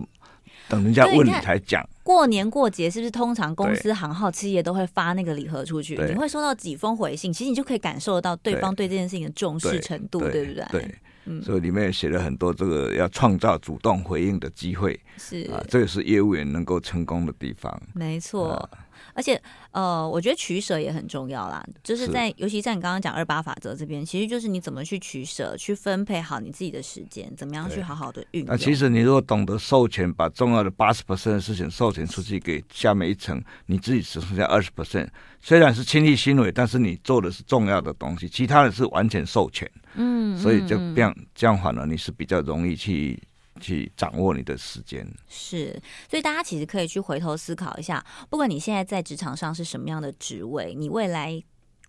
[0.69, 1.83] 等人家问你才讲？
[2.03, 5.97] 过年过节是不是通常公司行号企业都会发那个礼盒出去？
[6.07, 7.33] 你会收到几封回信？
[7.33, 10.65] 其实你就可以感受得到对方对这件事情的重视程度，对，不对？
[10.71, 10.95] 对，
[11.25, 11.41] 嗯。
[11.41, 17.81] 所以里面也写了很多这个要创造主动回应的机会，是啊，这也是业务员能够成功的地方。
[17.93, 18.51] 没错。
[18.51, 18.69] 啊
[19.17, 19.41] 而且，
[19.71, 21.65] 呃，我觉得取舍也很重要啦。
[21.83, 28.49] 就是在，是尤其在你刚刚讲二八法则这边，其实就是你怎么去取舍，去分配好你自己的时间，怎么样去好好的运用。
[28.49, 35.07] 那其实你如果懂得授权，把重要的八十 percent 的事情授权出去给下面一层，你自己只剩下二十 percent。
[35.41, 39.67] 虽然是亲力亲为，但是你做的是重要的东西，其他的是完全授权。
[39.95, 43.19] 嗯，所以就这样这样反而你是比较容易去
[43.59, 45.07] 去掌握你的时间。
[45.27, 51.43] 是，所以大家其实可以去回头思考一下，不管你现在在职场上是什么样的职位，你未来。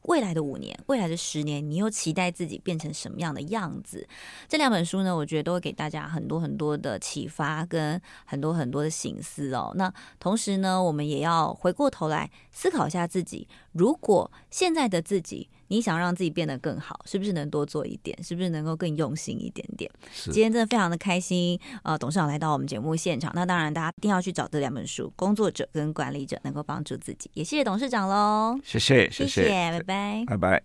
[0.04, 4.08] 未来的五年，未来的十年，你又期待自己变成什么样的样子？
[4.48, 9.72] 这两本书呢，我觉得都会给大家很多很多的启发，跟很多很多的醒思哦。
[9.74, 15.50] 那同时呢，我们也要回过头来思考一下自己，如果现在的自己。
[15.68, 18.20] 你想让自己变得更好，是不是能多做一点？
[18.22, 19.90] 是不是能够更用心一点点？
[20.24, 23.30] 今天真的非常的开心，呃，董事长来到我们节目现场。
[23.34, 27.30] 那当然，大家一定要去找这两本书，《工作者》跟《管理者》，能够帮助自己。
[27.34, 30.62] 也谢谢董事长喽，谢谢，谢谢，拜拜，拜拜。